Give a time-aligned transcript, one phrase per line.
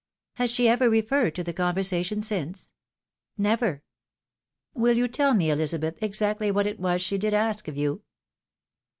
[0.41, 2.69] "Has she ever referred to the conversation since?"
[3.39, 3.83] '^' Never.""
[4.73, 8.01] Will you tell me, Elizabeth, exactly what it was she did ask of you?"